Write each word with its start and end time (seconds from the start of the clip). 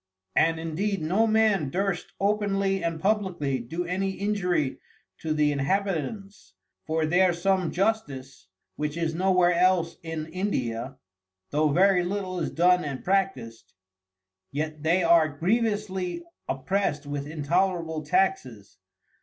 And 0.35 0.59
indeed 0.59 0.99
no 0.99 1.27
Man 1.27 1.69
durst 1.69 2.11
openly 2.19 2.83
and 2.83 2.99
publickly 2.99 3.59
do 3.59 3.85
any 3.85 4.13
injury 4.13 4.79
to 5.19 5.31
the 5.31 5.51
Inhabitants; 5.51 6.55
for 6.87 7.05
there 7.05 7.31
some 7.33 7.71
Justice, 7.71 8.47
(which 8.77 8.97
is 8.97 9.13
no 9.13 9.31
where 9.31 9.53
else 9.53 9.97
in 10.01 10.25
India) 10.33 10.97
though 11.51 11.69
very 11.69 12.03
little 12.03 12.39
is 12.39 12.49
done 12.49 12.83
and 12.83 13.03
practiced; 13.03 13.75
yet 14.51 14.81
they 14.81 15.03
are 15.03 15.29
grievously 15.37 16.23
opprest 16.49 17.05
with 17.05 17.27
intolerable 17.27 18.03
Taxes. 18.03 18.79